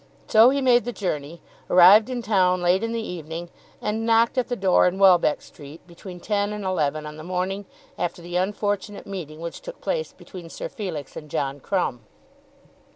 So 0.25 0.49
he 0.49 0.61
made 0.61 0.85
the 0.85 0.91
journey, 0.91 1.43
arrived 1.69 2.09
in 2.09 2.23
town 2.23 2.63
late 2.63 2.81
in 2.83 2.91
the 2.91 3.07
evening, 3.07 3.51
and 3.79 4.03
knocked 4.03 4.35
at 4.35 4.47
the 4.47 4.55
door 4.55 4.87
in 4.87 4.97
Welbeck 4.97 5.43
Street 5.43 5.85
between 5.85 6.19
ten 6.19 6.51
and 6.51 6.65
eleven 6.65 7.05
on 7.05 7.17
the 7.17 7.23
morning 7.23 7.67
after 7.99 8.19
the 8.23 8.35
unfortunate 8.35 9.05
meeting 9.05 9.41
which 9.41 9.61
took 9.61 9.79
place 9.79 10.11
between 10.11 10.49
Sir 10.49 10.69
Felix 10.69 11.15
and 11.15 11.29
John 11.29 11.59
Crumb. 11.59 11.99